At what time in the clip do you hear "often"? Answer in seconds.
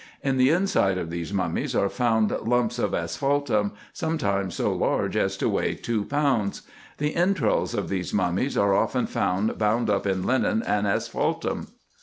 8.73-9.05